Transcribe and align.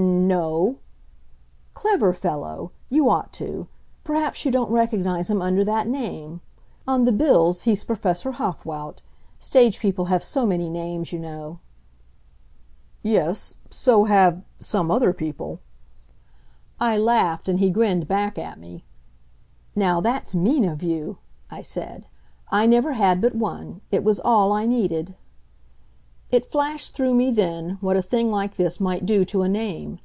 "N 0.00 0.26
no." 0.28 0.76
"Clever 1.74 2.12
fellow. 2.14 2.70
You 2.88 3.10
ought 3.10 3.34
to. 3.34 3.66
Perhaps 4.04 4.44
you 4.46 4.50
don't 4.50 4.70
recognize 4.70 5.28
him 5.28 5.42
under 5.42 5.62
that 5.64 5.88
name. 5.88 6.40
On 6.86 7.04
the 7.04 7.12
bills 7.12 7.62
he's 7.62 7.84
Professor 7.84 8.32
Haughwout. 8.32 9.02
Stage 9.38 9.78
people 9.78 10.06
have 10.06 10.22
so 10.24 10.46
many 10.46 10.70
names, 10.70 11.12
you 11.12 11.18
know." 11.18 11.58
"Yes, 13.02 13.56
so 13.68 14.04
have 14.04 14.42
some 14.58 14.90
other 14.90 15.12
people." 15.12 15.58
I 16.78 16.96
laughed, 16.96 17.46
and 17.48 17.58
he 17.58 17.68
grinned 17.68 18.08
back 18.08 18.38
at 18.38 18.58
me. 18.58 18.84
"Now 19.76 20.00
that's 20.00 20.34
mean 20.34 20.64
of 20.64 20.82
you," 20.82 21.18
I 21.50 21.60
said; 21.60 22.06
"I 22.50 22.64
never 22.64 22.92
had 22.92 23.20
but 23.20 23.34
one. 23.34 23.82
It 23.90 24.04
was 24.04 24.18
all 24.20 24.52
I 24.52 24.64
needed." 24.64 25.14
It 26.30 26.46
flashed 26.46 26.94
through 26.94 27.14
me 27.14 27.32
then 27.32 27.76
what 27.80 27.96
a 27.96 28.02
thing 28.02 28.30
like 28.30 28.54
this 28.54 28.78
might 28.78 29.04
do 29.04 29.24
to 29.24 29.42
a 29.42 29.48
name. 29.48 29.98